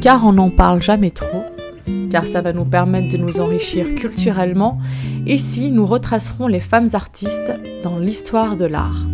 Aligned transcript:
car 0.00 0.24
on 0.24 0.32
n'en 0.32 0.50
parle 0.50 0.80
jamais 0.80 1.10
trop, 1.10 1.42
car 2.10 2.26
ça 2.26 2.40
va 2.40 2.52
nous 2.52 2.64
permettre 2.64 3.08
de 3.08 3.16
nous 3.16 3.40
enrichir 3.40 3.94
culturellement. 3.94 4.78
Ici, 5.26 5.70
nous 5.70 5.86
retracerons 5.86 6.46
les 6.46 6.60
femmes 6.60 6.88
artistes 6.92 7.52
dans 7.82 7.98
l'histoire 7.98 8.56
de 8.56 8.64
l'art. 8.64 9.06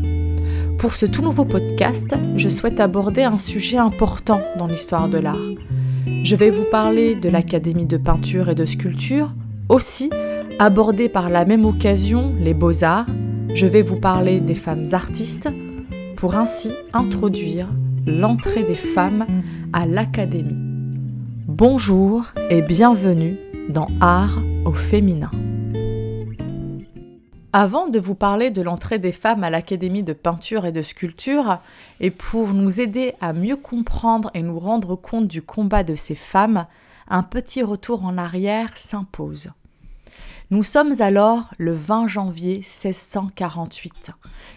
Pour 0.78 0.94
ce 0.94 1.06
tout 1.06 1.22
nouveau 1.22 1.44
podcast, 1.44 2.14
je 2.36 2.48
souhaite 2.48 2.80
aborder 2.80 3.22
un 3.22 3.38
sujet 3.38 3.78
important 3.78 4.40
dans 4.58 4.66
l'histoire 4.66 5.08
de 5.08 5.18
l'art. 5.18 5.50
Je 6.24 6.36
vais 6.36 6.50
vous 6.50 6.64
parler 6.70 7.14
de 7.14 7.28
l'Académie 7.28 7.86
de 7.86 7.96
peinture 7.96 8.50
et 8.50 8.54
de 8.54 8.66
sculpture, 8.66 9.32
aussi 9.68 10.10
aborder 10.58 11.08
par 11.08 11.30
la 11.30 11.44
même 11.44 11.64
occasion 11.64 12.32
les 12.38 12.54
beaux-arts. 12.54 13.06
Je 13.54 13.66
vais 13.66 13.82
vous 13.82 13.96
parler 13.96 14.40
des 14.40 14.54
femmes 14.54 14.84
artistes 14.92 15.48
pour 16.16 16.36
ainsi 16.36 16.72
introduire 16.92 17.68
l'entrée 18.06 18.64
des 18.64 18.74
femmes 18.74 19.26
à 19.72 19.86
l'Académie. 19.86 20.63
Bonjour 21.56 22.24
et 22.50 22.62
bienvenue 22.62 23.38
dans 23.68 23.86
Art 24.00 24.42
au 24.64 24.72
féminin. 24.72 25.30
Avant 27.52 27.86
de 27.86 28.00
vous 28.00 28.16
parler 28.16 28.50
de 28.50 28.60
l'entrée 28.60 28.98
des 28.98 29.12
femmes 29.12 29.44
à 29.44 29.50
l'Académie 29.50 30.02
de 30.02 30.14
peinture 30.14 30.66
et 30.66 30.72
de 30.72 30.82
sculpture, 30.82 31.58
et 32.00 32.10
pour 32.10 32.54
nous 32.54 32.80
aider 32.80 33.14
à 33.20 33.32
mieux 33.32 33.54
comprendre 33.54 34.32
et 34.34 34.42
nous 34.42 34.58
rendre 34.58 34.96
compte 34.96 35.28
du 35.28 35.42
combat 35.42 35.84
de 35.84 35.94
ces 35.94 36.16
femmes, 36.16 36.66
un 37.06 37.22
petit 37.22 37.62
retour 37.62 38.04
en 38.04 38.18
arrière 38.18 38.76
s'impose. 38.76 39.52
Nous 40.50 40.64
sommes 40.64 41.00
alors 41.00 41.50
le 41.58 41.72
20 41.72 42.08
janvier 42.08 42.56
1648. 42.56 44.10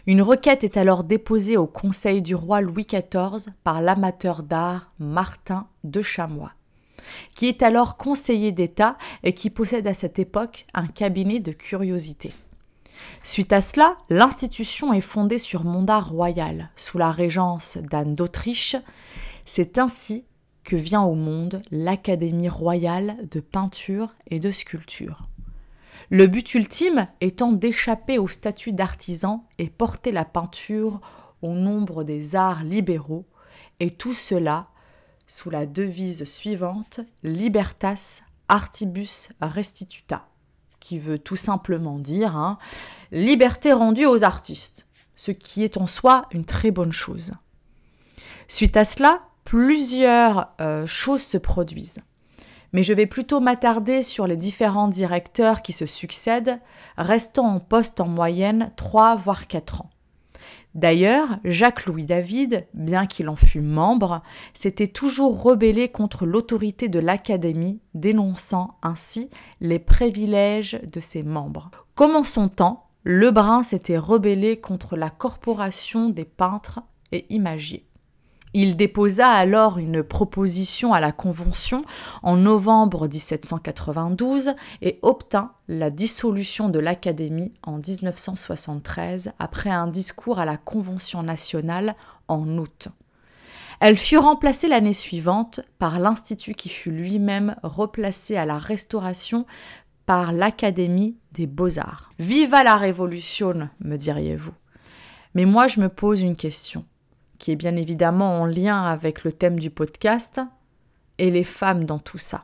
Une 0.07 0.23
requête 0.23 0.63
est 0.63 0.77
alors 0.77 1.03
déposée 1.03 1.57
au 1.57 1.67
conseil 1.67 2.23
du 2.23 2.33
roi 2.33 2.61
Louis 2.61 2.87
XIV 2.87 3.53
par 3.63 3.83
l'amateur 3.83 4.41
d'art 4.41 4.91
Martin 4.99 5.67
de 5.83 6.01
Chamois, 6.01 6.51
qui 7.35 7.47
est 7.47 7.61
alors 7.61 7.97
conseiller 7.97 8.51
d'État 8.51 8.97
et 9.23 9.33
qui 9.33 9.49
possède 9.49 9.87
à 9.87 9.93
cette 9.93 10.19
époque 10.19 10.65
un 10.73 10.87
cabinet 10.87 11.39
de 11.39 11.51
curiosité. 11.51 12.33
Suite 13.23 13.53
à 13.53 13.61
cela, 13.61 13.97
l'institution 14.09 14.93
est 14.93 15.01
fondée 15.01 15.37
sur 15.37 15.63
mandat 15.63 15.99
royal, 15.99 16.71
sous 16.75 16.97
la 16.97 17.11
régence 17.11 17.77
d'Anne 17.77 18.15
d'Autriche. 18.15 18.75
C'est 19.45 19.77
ainsi 19.77 20.25
que 20.63 20.75
vient 20.75 21.03
au 21.03 21.15
monde 21.15 21.61
l'Académie 21.71 22.49
royale 22.49 23.17
de 23.31 23.39
peinture 23.39 24.15
et 24.29 24.39
de 24.39 24.51
sculpture. 24.51 25.27
Le 26.09 26.27
but 26.27 26.55
ultime 26.55 27.07
étant 27.21 27.51
d'échapper 27.51 28.17
au 28.17 28.27
statut 28.27 28.71
d'artisan 28.71 29.45
et 29.59 29.69
porter 29.69 30.11
la 30.11 30.25
peinture 30.25 31.01
au 31.41 31.53
nombre 31.53 32.03
des 32.03 32.35
arts 32.35 32.63
libéraux, 32.63 33.25
et 33.79 33.91
tout 33.91 34.13
cela 34.13 34.67
sous 35.27 35.49
la 35.49 35.65
devise 35.65 36.23
suivante 36.25 37.01
Libertas 37.23 38.21
Artibus 38.47 39.29
Restituta 39.41 40.27
qui 40.79 40.99
veut 40.99 41.19
tout 41.19 41.35
simplement 41.35 41.99
dire 41.99 42.35
hein, 42.35 42.57
liberté 43.11 43.73
rendue 43.73 44.05
aux 44.05 44.23
artistes, 44.23 44.87
ce 45.15 45.31
qui 45.31 45.63
est 45.63 45.77
en 45.77 45.87
soi 45.87 46.27
une 46.31 46.45
très 46.45 46.71
bonne 46.71 46.91
chose. 46.91 47.33
Suite 48.47 48.77
à 48.77 48.85
cela, 48.85 49.21
plusieurs 49.43 50.53
euh, 50.61 50.85
choses 50.85 51.23
se 51.23 51.37
produisent. 51.37 52.01
Mais 52.73 52.83
je 52.83 52.93
vais 52.93 53.05
plutôt 53.05 53.39
m'attarder 53.39 54.03
sur 54.03 54.27
les 54.27 54.37
différents 54.37 54.89
directeurs 54.89 55.61
qui 55.61 55.73
se 55.73 55.85
succèdent, 55.85 56.59
restant 56.97 57.47
en 57.47 57.59
poste 57.59 57.99
en 57.99 58.07
moyenne 58.07 58.71
3 58.75 59.15
voire 59.15 59.47
4 59.47 59.81
ans. 59.81 59.89
D'ailleurs, 60.77 61.39
Jacques-Louis 61.43 62.05
David, 62.05 62.67
bien 62.75 63.07
qu'il 63.07 63.29
en 63.29 63.35
fût 63.35 63.61
membre, 63.61 64.21
s'était 64.53 64.87
toujours 64.87 65.41
rebellé 65.41 65.89
contre 65.89 66.27
l'autorité 66.27 66.87
de 66.87 66.99
l'Académie, 66.99 67.81
dénonçant 67.95 68.77
ainsi 68.83 69.31
les 69.59 69.79
privilèges 69.79 70.79
de 70.93 70.99
ses 70.99 71.23
membres. 71.23 71.71
Comme 71.95 72.15
en 72.15 72.23
son 72.23 72.47
temps, 72.47 72.89
Lebrun 73.05 73.63
s'était 73.63 73.97
rebellé 73.97 74.59
contre 74.59 74.97
la 74.97 75.09
corporation 75.09 76.09
des 76.09 76.25
peintres 76.25 76.81
et 77.11 77.25
imagiers. 77.33 77.86
Il 78.59 78.75
déposa 78.75 79.29
alors 79.29 79.77
une 79.77 80.01
proposition 80.01 80.91
à 80.91 80.99
la 80.99 81.11
Convention 81.11 81.85
en 82.23 82.37
novembre 82.37 83.07
1792 83.07 84.55
et 84.81 84.97
obtint 85.03 85.51
la 85.67 85.91
dissolution 85.91 86.67
de 86.67 86.79
l'Académie 86.79 87.53
en 87.61 87.77
1973 87.77 89.33
après 89.37 89.69
un 89.69 89.85
discours 89.85 90.39
à 90.39 90.45
la 90.45 90.57
Convention 90.57 91.21
nationale 91.21 91.95
en 92.27 92.57
août. 92.57 92.87
Elle 93.79 93.95
fut 93.95 94.17
remplacée 94.17 94.67
l'année 94.67 94.95
suivante 94.95 95.59
par 95.77 95.99
l'Institut 95.99 96.55
qui 96.55 96.69
fut 96.69 96.89
lui-même 96.89 97.57
replacé 97.61 98.37
à 98.37 98.47
la 98.47 98.57
Restauration 98.57 99.45
par 100.07 100.33
l'Académie 100.33 101.15
des 101.31 101.45
beaux-arts. 101.45 102.09
Viva 102.17 102.63
la 102.63 102.77
Révolution, 102.77 103.69
me 103.81 103.97
diriez-vous? 103.97 104.55
Mais 105.35 105.45
moi 105.45 105.67
je 105.67 105.79
me 105.79 105.89
pose 105.89 106.21
une 106.21 106.35
question 106.35 106.85
qui 107.39 107.51
est 107.51 107.55
bien 107.55 107.75
évidemment 107.75 108.41
en 108.41 108.45
lien 108.45 108.83
avec 108.83 109.23
le 109.23 109.31
thème 109.31 109.59
du 109.59 109.69
podcast, 109.69 110.41
et 111.17 111.31
les 111.31 111.43
femmes 111.43 111.85
dans 111.85 111.99
tout 111.99 112.17
ça. 112.17 112.43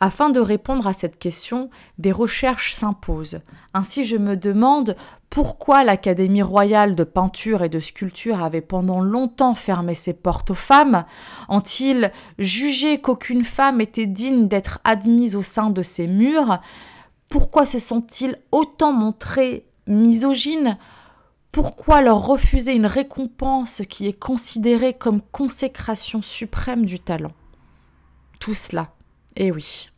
Afin 0.00 0.30
de 0.30 0.40
répondre 0.40 0.88
à 0.88 0.94
cette 0.94 1.18
question, 1.18 1.70
des 1.98 2.10
recherches 2.10 2.72
s'imposent. 2.72 3.40
Ainsi, 3.72 4.02
je 4.02 4.16
me 4.16 4.36
demande 4.36 4.96
pourquoi 5.30 5.84
l'Académie 5.84 6.42
royale 6.42 6.96
de 6.96 7.04
peinture 7.04 7.62
et 7.62 7.68
de 7.68 7.78
sculpture 7.78 8.42
avait 8.42 8.62
pendant 8.62 9.00
longtemps 9.00 9.54
fermé 9.54 9.94
ses 9.94 10.12
portes 10.12 10.50
aux 10.50 10.56
femmes. 10.56 11.04
Ont-ils 11.48 12.10
jugé 12.40 13.00
qu'aucune 13.00 13.44
femme 13.44 13.80
était 13.80 14.06
digne 14.06 14.48
d'être 14.48 14.80
admise 14.82 15.36
au 15.36 15.42
sein 15.42 15.70
de 15.70 15.84
ces 15.84 16.08
murs? 16.08 16.60
Pourquoi 17.28 17.64
se 17.64 17.78
sont-ils 17.78 18.36
autant 18.50 18.92
montrés 18.92 19.66
misogynes? 19.86 20.78
Pourquoi 21.52 22.00
leur 22.00 22.26
refuser 22.26 22.74
une 22.74 22.86
récompense 22.86 23.82
qui 23.88 24.08
est 24.08 24.18
considérée 24.18 24.94
comme 24.94 25.20
consécration 25.20 26.22
suprême 26.22 26.86
du 26.86 26.98
talent? 26.98 27.34
Tout 28.40 28.54
cela, 28.54 28.94
eh 29.36 29.52
oui. 29.52 29.90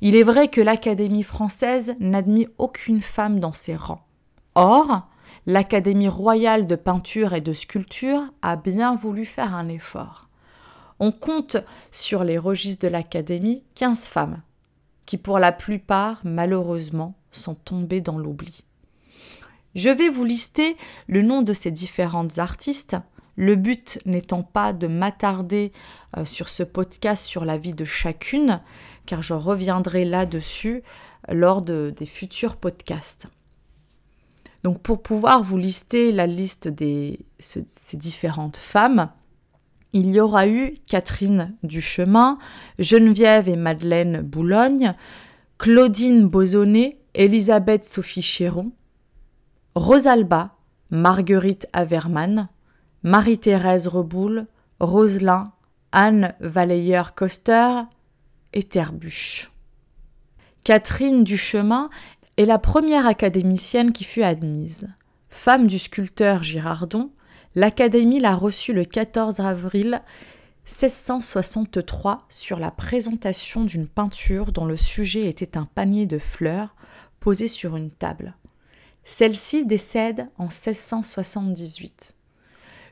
Il 0.00 0.14
est 0.14 0.22
vrai 0.22 0.46
que 0.46 0.60
l'Académie 0.60 1.24
française 1.24 1.96
n'admit 1.98 2.46
aucune 2.58 3.02
femme 3.02 3.40
dans 3.40 3.52
ses 3.52 3.74
rangs. 3.74 4.06
Or, 4.54 5.08
l'Académie 5.46 6.08
royale 6.08 6.68
de 6.68 6.76
peinture 6.76 7.34
et 7.34 7.40
de 7.40 7.52
sculpture 7.52 8.22
a 8.42 8.54
bien 8.54 8.94
voulu 8.94 9.24
faire 9.24 9.56
un 9.56 9.68
effort. 9.68 10.28
On 11.00 11.10
compte 11.10 11.56
sur 11.90 12.22
les 12.22 12.38
registres 12.38 12.86
de 12.86 12.92
l'Académie 12.92 13.64
15 13.74 14.06
femmes, 14.06 14.42
qui 15.06 15.18
pour 15.18 15.40
la 15.40 15.50
plupart, 15.50 16.20
malheureusement, 16.22 17.14
sont 17.32 17.56
tombées 17.56 18.00
dans 18.00 18.18
l'oubli. 18.18 18.62
Je 19.74 19.88
vais 19.88 20.08
vous 20.08 20.24
lister 20.24 20.76
le 21.06 21.22
nom 21.22 21.42
de 21.42 21.54
ces 21.54 21.70
différentes 21.70 22.38
artistes, 22.38 22.96
le 23.36 23.56
but 23.56 23.98
n'étant 24.04 24.42
pas 24.42 24.72
de 24.72 24.86
m'attarder 24.86 25.72
euh, 26.16 26.24
sur 26.24 26.48
ce 26.48 26.62
podcast 26.62 27.24
sur 27.24 27.44
la 27.44 27.56
vie 27.56 27.74
de 27.74 27.84
chacune, 27.84 28.60
car 29.06 29.22
je 29.22 29.34
reviendrai 29.34 30.04
là-dessus 30.04 30.82
lors 31.28 31.62
de, 31.62 31.92
des 31.96 32.06
futurs 32.06 32.56
podcasts. 32.56 33.28
Donc 34.62 34.80
pour 34.80 35.02
pouvoir 35.02 35.42
vous 35.42 35.58
lister 35.58 36.12
la 36.12 36.26
liste 36.26 36.68
de 36.68 37.16
ces 37.38 37.96
différentes 37.96 38.56
femmes, 38.56 39.10
il 39.92 40.10
y 40.10 40.20
aura 40.20 40.46
eu 40.46 40.74
Catherine 40.86 41.54
Duchemin, 41.62 42.38
Geneviève 42.78 43.48
et 43.48 43.56
Madeleine 43.56 44.20
Boulogne, 44.22 44.94
Claudine 45.58 46.28
Bosonnet, 46.28 46.98
Elisabeth 47.14 47.84
Sophie 47.84 48.22
Chéron, 48.22 48.72
Rosalba, 49.74 50.54
Marguerite 50.90 51.66
Averman, 51.72 52.48
Marie-Thérèse 53.02 53.88
Reboul, 53.88 54.46
Roselin, 54.80 55.52
Anne 55.92 56.34
Valleyer-Coster 56.40 57.80
et 58.52 58.64
Terbuche. 58.64 59.50
Catherine 60.64 61.24
Duchemin 61.24 61.88
est 62.36 62.44
la 62.44 62.58
première 62.58 63.06
académicienne 63.06 63.92
qui 63.92 64.04
fut 64.04 64.22
admise. 64.22 64.88
Femme 65.30 65.66
du 65.66 65.78
sculpteur 65.78 66.42
Girardon, 66.42 67.10
l'Académie 67.54 68.20
l'a 68.20 68.34
reçue 68.34 68.74
le 68.74 68.84
14 68.84 69.40
avril 69.40 70.02
1663 70.66 72.26
sur 72.28 72.58
la 72.58 72.70
présentation 72.70 73.64
d'une 73.64 73.88
peinture 73.88 74.52
dont 74.52 74.66
le 74.66 74.76
sujet 74.76 75.28
était 75.28 75.56
un 75.56 75.64
panier 75.64 76.04
de 76.04 76.18
fleurs 76.18 76.74
posé 77.20 77.48
sur 77.48 77.76
une 77.76 77.90
table. 77.90 78.34
Celle-ci 79.04 79.66
décède 79.66 80.28
en 80.38 80.44
1678. 80.44 82.16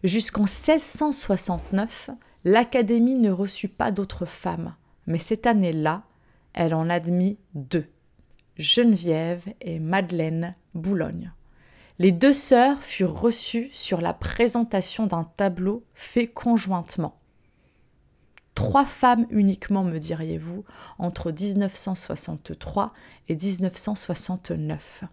Jusqu'en 0.02 0.42
1669, 0.42 2.10
l'Académie 2.44 3.18
ne 3.18 3.30
reçut 3.30 3.68
pas 3.68 3.92
d'autres 3.92 4.26
femmes, 4.26 4.74
mais 5.06 5.18
cette 5.18 5.46
année-là, 5.46 6.04
elle 6.52 6.74
en 6.74 6.88
admit 6.88 7.38
deux, 7.54 7.86
Geneviève 8.56 9.44
et 9.60 9.78
Madeleine 9.78 10.54
Boulogne. 10.74 11.32
Les 11.98 12.12
deux 12.12 12.32
sœurs 12.32 12.82
furent 12.82 13.20
reçues 13.20 13.68
sur 13.72 14.00
la 14.00 14.14
présentation 14.14 15.06
d'un 15.06 15.24
tableau 15.24 15.84
fait 15.94 16.26
conjointement. 16.26 17.20
Trois 18.54 18.86
femmes 18.86 19.26
uniquement, 19.30 19.84
me 19.84 19.98
diriez-vous, 19.98 20.64
entre 20.98 21.30
1963 21.30 22.94
et 23.28 23.36
1969. 23.36 25.04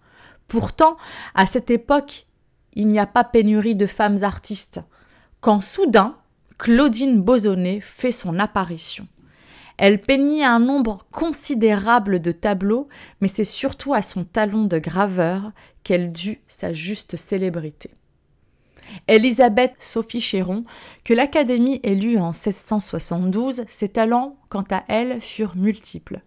Pourtant, 0.47 0.97
à 1.35 1.45
cette 1.45 1.69
époque, 1.69 2.25
il 2.73 2.87
n'y 2.87 2.99
a 2.99 3.05
pas 3.07 3.23
pénurie 3.23 3.75
de 3.75 3.87
femmes 3.87 4.23
artistes, 4.23 4.81
quand 5.41 5.61
soudain, 5.61 6.17
Claudine 6.57 7.21
Bosonnet 7.21 7.79
fait 7.81 8.11
son 8.11 8.39
apparition. 8.39 9.07
Elle 9.77 10.01
peignit 10.01 10.43
un 10.43 10.59
nombre 10.59 11.05
considérable 11.11 12.19
de 12.19 12.31
tableaux, 12.31 12.87
mais 13.21 13.27
c'est 13.27 13.43
surtout 13.43 13.93
à 13.93 14.01
son 14.01 14.23
talent 14.23 14.63
de 14.63 14.79
graveur 14.79 15.51
qu'elle 15.83 16.11
dut 16.11 16.41
sa 16.47 16.73
juste 16.73 17.15
célébrité. 17.15 17.91
Elisabeth 19.07 19.75
Sophie 19.77 20.21
Chéron, 20.21 20.63
que 21.03 21.13
l'Académie 21.13 21.79
élut 21.83 22.17
en 22.17 22.31
1672, 22.31 23.65
ses 23.67 23.89
talents, 23.89 24.37
quant 24.49 24.63
à 24.71 24.83
elle, 24.87 25.21
furent 25.21 25.55
multiples. 25.55 26.21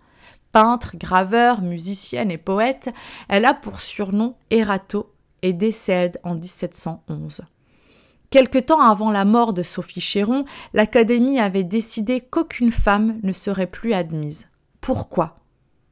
Peintre, 0.52 0.97
graveur, 0.97 1.62
musicienne 1.62 2.31
et 2.31 2.38
poète, 2.38 2.91
elle 3.29 3.44
a 3.44 3.55
pour 3.55 3.81
surnom 3.81 4.35
Erato 4.50 5.12
et 5.43 5.52
décède 5.52 6.19
en 6.25 6.35
1711. 6.35 7.43
Quelque 8.31 8.58
temps 8.58 8.81
avant 8.81 9.11
la 9.11 9.25
mort 9.25 9.52
de 9.52 9.62
Sophie 9.62 10.00
Chéron, 10.00 10.44
l'Académie 10.73 11.41
avait 11.41 11.64
décidé 11.64 12.20
qu'aucune 12.20 12.70
femme 12.70 13.19
ne 13.23 13.32
serait 13.32 13.67
plus 13.67 13.93
admise. 13.93 14.49
Pourquoi? 14.81 15.37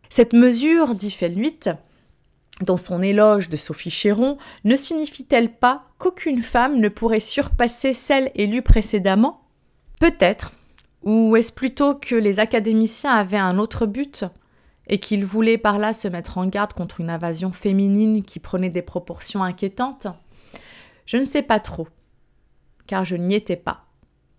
Cette 0.08 0.32
mesure, 0.32 0.94
dit 0.94 1.10
Felluit, 1.10 1.60
dans 2.62 2.76
son 2.76 3.02
éloge 3.02 3.49
de 3.49 3.56
Sophie 3.56 3.90
Chéron, 3.90 4.38
ne 4.64 4.76
signifie-t-elle 4.76 5.52
pas 5.52 5.84
qu'aucune 5.99 6.43
femme 6.43 6.78
ne 6.78 6.88
pourrait 6.88 7.20
surpasser 7.20 7.93
celle 7.93 8.31
élue 8.34 8.62
précédemment? 8.62 9.43
Peut-être. 10.00 10.52
Ou 11.02 11.37
est-ce 11.37 11.52
plutôt 11.52 11.94
que 11.94 12.14
les 12.14 12.40
académiciens 12.40 13.12
avaient 13.12 13.37
un 13.37 13.58
autre 13.58 13.87
but? 13.87 14.25
Et 14.88 14.99
qu'ils 14.99 15.25
voulaient 15.25 15.58
par 15.58 15.79
là 15.79 15.93
se 15.93 16.08
mettre 16.08 16.38
en 16.38 16.46
garde 16.46 16.73
contre 16.73 17.00
une 17.00 17.11
invasion 17.11 17.52
féminine 17.52 18.23
qui 18.25 18.38
prenait 18.40 18.70
des 18.70 18.82
proportions 18.82 19.43
inquiétantes 19.43 20.08
Je 21.06 21.17
ne 21.17 21.25
sais 21.25 21.43
pas 21.43 21.61
trop, 21.61 21.88
car 22.87 23.05
je 23.05 23.17
n'y 23.17 23.35
étais 23.35 23.56
pas. 23.56 23.85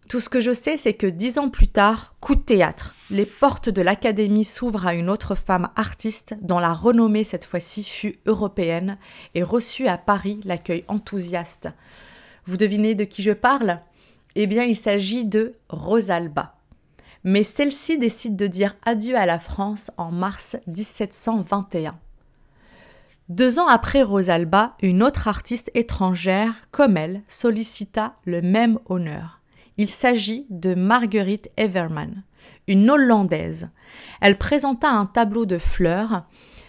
Tout 0.10 0.20
ce 0.20 0.30
que 0.30 0.40
je 0.40 0.54
sais, 0.54 0.76
c'est 0.76 0.96
que 0.96 1.06
dix 1.06 1.38
ans 1.38 1.50
plus 1.50 1.68
tard, 1.68 2.16
coup 2.20 2.34
de 2.34 2.42
théâtre, 2.42 2.96
les 3.12 3.28
portes 3.28 3.70
de 3.70 3.84
l'Académie 3.84 4.44
s'ouvrent 4.44 4.88
à 4.88 4.96
une 4.96 5.08
autre 5.08 5.36
femme 5.36 5.70
artiste 5.76 6.36
dont 6.42 6.58
la 6.58 6.74
renommée 6.74 7.24
cette 7.24 7.46
fois-ci 7.46 7.84
fut 7.84 8.16
européenne 8.26 8.98
et 9.36 9.44
reçut 9.44 9.88
à 9.88 10.00
Paris 10.00 10.40
l'accueil 10.46 10.84
enthousiaste. 10.88 11.70
Vous 12.46 12.58
devinez 12.58 12.96
de 12.96 13.04
qui 13.04 13.22
je 13.22 13.34
parle? 13.34 13.82
Eh 14.34 14.48
bien, 14.48 14.64
il 14.64 14.76
s'agit 14.76 15.28
de 15.28 15.54
Rosalba. 15.70 16.59
Mais 17.24 17.44
celle-ci 17.44 17.98
décide 17.98 18.36
de 18.36 18.48
dire 18.48 18.76
adieu 18.86 19.16
à 19.18 19.26
la 19.26 19.40
France 19.40 19.92
en 19.98 20.12
mars 20.12 20.58
1721. 20.68 22.00
Deux 23.30 23.60
ans 23.60 23.68
après 23.68 24.02
Rosalba, 24.02 24.76
une 24.82 25.04
autre 25.04 25.28
artiste 25.28 25.70
étrangère, 25.76 26.56
comme 26.72 26.98
elle, 26.98 27.22
sollicita 27.28 28.16
le 28.26 28.42
même 28.42 28.80
honneur. 28.88 29.40
Il 29.78 29.90
s'agit 29.90 30.48
de 30.50 30.74
Marguerite 30.74 31.52
Everman, 31.56 32.24
une 32.68 32.90
Hollandaise. 32.90 33.70
Elle 34.20 34.38
présenta 34.38 34.90
un 34.90 35.06
tableau 35.06 35.46
de 35.46 35.60
fleurs. 35.60 36.26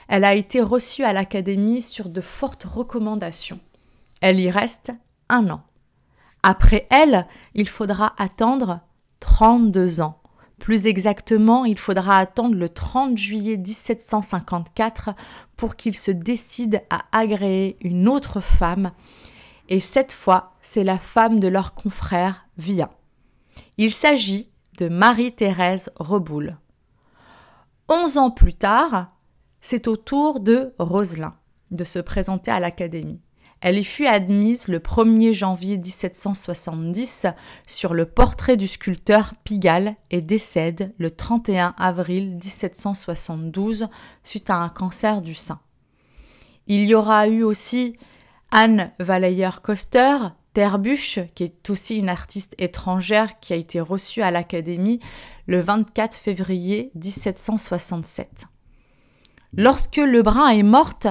Elle 0.06 0.25
a 0.25 0.35
été 0.35 0.61
reçue 0.61 1.02
à 1.02 1.12
l'Académie 1.12 1.81
sur 1.81 2.11
de 2.11 2.20
fortes 2.20 2.64
recommandations. 2.64 3.61
Elle 4.20 4.38
y 4.38 4.50
reste 4.50 4.93
un 5.31 5.49
an. 5.49 5.62
Après 6.43 6.87
elle, 6.91 7.26
il 7.55 7.69
faudra 7.69 8.14
attendre 8.19 8.81
32 9.20 10.02
ans. 10.02 10.19
Plus 10.61 10.87
exactement, 10.87 11.65
il 11.65 11.79
faudra 11.79 12.19
attendre 12.19 12.55
le 12.55 12.69
30 12.69 13.17
juillet 13.17 13.57
1754 13.57 15.15
pour 15.57 15.75
qu'il 15.75 15.95
se 15.95 16.11
décide 16.11 16.83
à 16.91 17.01
agréer 17.12 17.79
une 17.81 18.09
autre 18.09 18.41
femme. 18.41 18.93
Et 19.71 19.81
cette 19.81 20.12
fois, 20.12 20.53
c'est 20.61 20.85
la 20.85 20.99
femme 20.99 21.41
de 21.41 21.49
leur 21.49 21.75
confrère 21.75 22.47
Via. 22.59 22.91
Il 23.79 23.91
s'agit 23.91 24.51
de 24.77 24.89
Marie-Thérèse 24.89 25.91
Reboul. 25.97 26.59
Onze 27.89 28.19
ans 28.19 28.31
plus 28.31 28.55
tard, 28.55 29.12
c'est 29.62 29.89
au 29.89 29.97
tour 29.97 30.41
de 30.41 30.75
Roselin 30.79 31.35
de 31.71 31.85
se 31.85 31.99
présenter 31.99 32.51
à 32.51 32.61
l'Académie. 32.61 33.23
Elle 33.61 33.79
y 33.79 33.85
fut 33.85 34.07
admise 34.07 34.69
le 34.69 34.79
1er 34.79 35.35
janvier 35.35 35.77
1770 35.77 37.27
sur 37.67 37.93
le 37.93 38.07
portrait 38.07 38.57
du 38.57 38.67
sculpteur 38.67 39.35
Pigalle 39.45 39.97
et 40.11 40.23
décède 40.23 40.95
le 40.99 41.11
31 41.11 41.75
avril 41.77 42.31
1772 42.37 43.89
suite 44.25 44.49
à 44.49 44.57
un 44.57 44.71
cancer 44.71 45.21
du 45.21 45.35
sein. 45.35 45.61
Il 46.69 46.85
y 46.85 46.95
aura 46.95 47.29
eu 47.29 47.43
aussi 47.43 47.97
Anne 48.51 48.93
Valayer-Coster, 48.99 50.17
Terbuche, 50.55 51.21
qui 51.35 51.45
est 51.45 51.69
aussi 51.69 51.99
une 51.99 52.09
artiste 52.09 52.55
étrangère 52.59 53.39
qui 53.41 53.53
a 53.53 53.57
été 53.57 53.79
reçue 53.79 54.23
à 54.23 54.31
l'Académie 54.31 55.01
le 55.47 55.61
24 55.61 56.17
février 56.17 56.91
1767. 56.95 58.47
Lorsque 59.53 59.97
Lebrun 59.99 60.49
est 60.49 60.62
morte, 60.62 61.09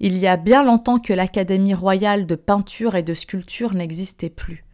il 0.00 0.18
y 0.18 0.26
a 0.26 0.36
bien 0.36 0.62
longtemps 0.62 0.98
que 0.98 1.12
l'Académie 1.12 1.74
royale 1.74 2.26
de 2.26 2.34
peinture 2.34 2.94
et 2.94 3.02
de 3.02 3.14
sculpture 3.14 3.74
n'existait 3.74 4.30
plus. 4.30 4.64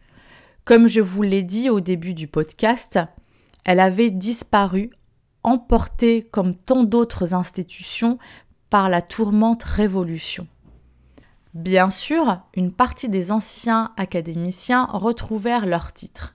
Comme 0.65 0.87
je 0.87 1.01
vous 1.01 1.23
l'ai 1.23 1.43
dit 1.43 1.69
au 1.69 1.79
début 1.79 2.13
du 2.13 2.27
podcast, 2.27 2.99
elle 3.65 3.79
avait 3.79 4.11
disparu, 4.11 4.91
emportée 5.43 6.23
comme 6.31 6.55
tant 6.55 6.83
d'autres 6.83 7.33
institutions 7.33 8.17
par 8.69 8.89
la 8.89 9.01
tourmente 9.01 9.63
révolution. 9.63 10.47
Bien 11.53 11.91
sûr, 11.91 12.39
une 12.55 12.71
partie 12.71 13.09
des 13.09 13.31
anciens 13.31 13.91
académiciens 13.97 14.85
retrouvèrent 14.85 15.67
leur 15.67 15.93
titre. 15.93 16.33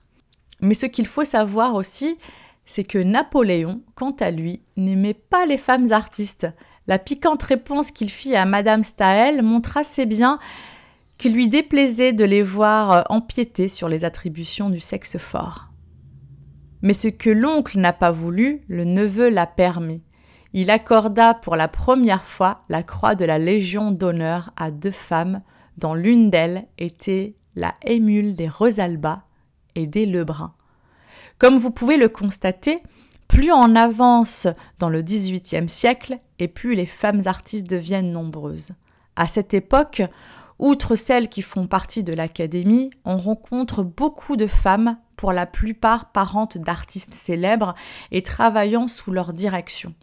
Mais 0.61 0.73
ce 0.73 0.85
qu'il 0.85 1.07
faut 1.07 1.25
savoir 1.25 1.75
aussi, 1.75 2.17
c'est 2.65 2.83
que 2.83 2.99
Napoléon, 2.99 3.81
quant 3.95 4.15
à 4.19 4.31
lui, 4.31 4.61
n'aimait 4.77 5.13
pas 5.13 5.45
les 5.45 5.57
femmes 5.57 5.91
artistes. 5.91 6.47
La 6.89 6.99
piquante 6.99 7.43
réponse 7.43 7.91
qu'il 7.91 8.09
fit 8.09 8.35
à 8.35 8.43
Madame 8.43 8.83
Staël 8.83 9.43
montre 9.43 9.77
assez 9.77 10.05
bien 10.05 10.39
qu'il 11.17 11.33
lui 11.33 11.47
déplaisait 11.47 12.11
de 12.11 12.25
les 12.25 12.43
voir 12.43 13.05
empiéter 13.09 13.69
sur 13.69 13.87
les 13.87 14.03
attributions 14.03 14.69
du 14.69 14.81
sexe 14.81 15.17
fort. 15.17 15.69
Mais 16.81 16.93
ce 16.93 17.07
que 17.07 17.29
l'oncle 17.29 17.79
n'a 17.79 17.93
pas 17.93 18.11
voulu, 18.11 18.63
le 18.67 18.83
neveu 18.83 19.29
l'a 19.29 19.47
permis 19.47 20.03
il 20.53 20.71
accorda 20.71 21.35
pour 21.35 21.55
la 21.55 21.67
première 21.67 22.25
fois 22.25 22.63
la 22.69 22.81
croix 22.81 23.15
de 23.15 23.25
la 23.25 23.37
Légion 23.37 23.91
d'honneur 23.91 24.51
à 24.57 24.71
deux 24.71 24.91
femmes, 24.91 25.41
dont 25.77 25.93
l'une 25.93 26.29
d'elles 26.29 26.65
était 26.77 27.35
la 27.55 27.73
émule 27.85 28.35
des 28.35 28.49
Rosalba 28.49 29.23
et 29.75 29.85
des 29.85 30.05
Lebrun. 30.05 30.55
Comme 31.37 31.57
vous 31.57 31.71
pouvez 31.71 31.97
le 31.97 32.09
constater, 32.09 32.79
plus 33.29 33.53
on 33.53 33.75
avance 33.77 34.47
dans 34.79 34.89
le 34.89 35.01
XVIIIe 35.01 35.69
siècle 35.69 36.19
et 36.39 36.49
plus 36.49 36.75
les 36.75 36.85
femmes 36.85 37.21
artistes 37.25 37.69
deviennent 37.69 38.11
nombreuses. 38.11 38.73
À 39.15 39.29
cette 39.29 39.53
époque, 39.53 40.01
outre 40.59 40.97
celles 40.97 41.29
qui 41.29 41.41
font 41.41 41.65
partie 41.65 42.03
de 42.03 42.11
l'Académie, 42.11 42.89
on 43.05 43.17
rencontre 43.17 43.83
beaucoup 43.83 44.35
de 44.35 44.47
femmes, 44.47 44.97
pour 45.19 45.33
la 45.33 45.45
plupart 45.45 46.13
parentes 46.13 46.57
d'artistes 46.57 47.13
célèbres 47.13 47.75
et 48.11 48.21
travaillant 48.21 48.87
sous 48.87 49.11
leur 49.11 49.33
direction. 49.33 49.93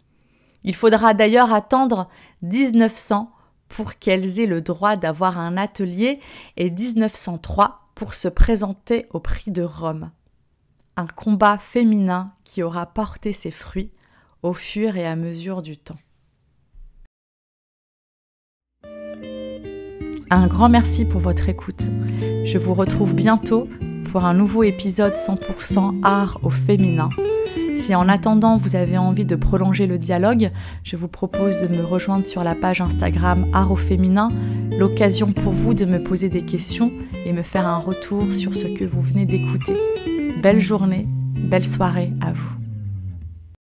Il 0.63 0.75
faudra 0.75 1.15
d'ailleurs 1.15 1.51
attendre 1.51 2.07
1900 2.43 3.31
pour 3.67 3.95
qu'elles 3.95 4.39
aient 4.39 4.45
le 4.45 4.61
droit 4.61 4.95
d'avoir 4.95 5.39
un 5.39 5.57
atelier 5.57 6.19
et 6.55 6.69
1903 6.69 7.89
pour 7.95 8.13
se 8.13 8.27
présenter 8.27 9.07
au 9.09 9.19
prix 9.19 9.49
de 9.49 9.63
Rome. 9.63 10.11
Un 10.99 11.05
combat 11.05 11.59
féminin 11.59 12.31
qui 12.43 12.63
aura 12.63 12.87
porté 12.87 13.31
ses 13.31 13.51
fruits 13.51 13.91
au 14.41 14.55
fur 14.55 14.97
et 14.97 15.05
à 15.05 15.15
mesure 15.15 15.61
du 15.61 15.77
temps. 15.77 15.99
Un 20.31 20.47
grand 20.47 20.69
merci 20.69 21.05
pour 21.05 21.21
votre 21.21 21.49
écoute. 21.49 21.91
Je 22.43 22.57
vous 22.57 22.73
retrouve 22.73 23.13
bientôt 23.13 23.69
pour 24.11 24.25
un 24.25 24.33
nouveau 24.33 24.63
épisode 24.63 25.13
100% 25.13 26.01
art 26.03 26.39
au 26.41 26.49
féminin. 26.49 27.11
Si 27.75 27.93
en 27.93 28.09
attendant 28.09 28.57
vous 28.57 28.75
avez 28.75 28.97
envie 28.97 29.25
de 29.25 29.35
prolonger 29.35 29.85
le 29.85 29.99
dialogue, 29.99 30.49
je 30.81 30.95
vous 30.95 31.07
propose 31.07 31.61
de 31.61 31.67
me 31.67 31.83
rejoindre 31.83 32.25
sur 32.25 32.43
la 32.43 32.55
page 32.55 32.81
Instagram 32.81 33.45
Art 33.53 33.71
au 33.71 33.75
féminin, 33.75 34.31
l'occasion 34.71 35.31
pour 35.31 35.53
vous 35.53 35.75
de 35.75 35.85
me 35.85 36.01
poser 36.01 36.29
des 36.29 36.41
questions 36.41 36.91
et 37.23 37.33
me 37.33 37.43
faire 37.43 37.67
un 37.67 37.77
retour 37.77 38.33
sur 38.33 38.55
ce 38.55 38.65
que 38.65 38.83
vous 38.83 39.01
venez 39.01 39.27
d'écouter. 39.27 39.75
Belle 40.41 40.59
journée, 40.59 41.07
belle 41.35 41.65
soirée 41.65 42.13
à 42.21 42.31
vous. 42.31 42.66